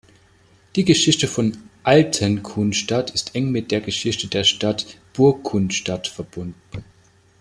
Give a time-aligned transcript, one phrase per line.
[0.75, 6.83] Die Geschichte von Altenkunstadt ist eng mit der Geschichte der Stadt Burgkunstadt verbunden.